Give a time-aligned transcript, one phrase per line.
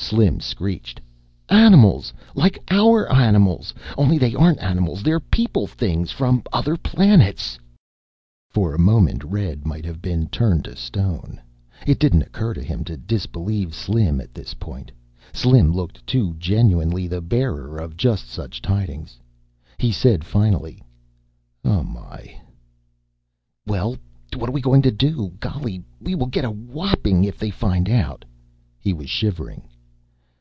[0.00, 1.02] Slim screeched,
[1.50, 2.14] "Animals!
[2.34, 3.74] like our animals!
[3.98, 5.02] Only they aren't animals.
[5.02, 7.58] They're people things from other planets."
[8.48, 11.38] For a moment Red might have been turned to stone.
[11.86, 14.90] It didn't occur to him to disbelieve Slim at this point.
[15.34, 19.18] Slim looked too genuinely the bearer of just such tidings.
[19.76, 20.82] He said, finally,
[21.66, 22.34] "Oh, my."
[23.66, 23.98] "Well,
[24.34, 25.34] what are we going to do?
[25.38, 28.24] Golly, will we get a whopping if they find out?"
[28.80, 29.66] He was shivering.